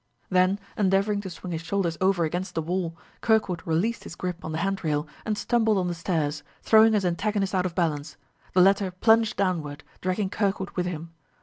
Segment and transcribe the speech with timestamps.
[0.31, 4.51] Then endeavoring to swing his shoulders over against the wall, Kirkwood released his grip on
[4.51, 8.17] the hand rail and stumbled on the stairs, throwing his antagonist out of balance.
[8.53, 11.11] The latter plunged downward, dragging Kirkwood with him.